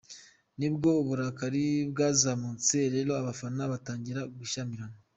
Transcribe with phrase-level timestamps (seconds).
[0.59, 4.97] Nibwo uburakari bwazamutse rero abafana batangira gushyamirana.